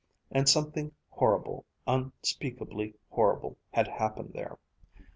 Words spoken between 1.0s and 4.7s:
horrible, unspeakably horrible had happened there.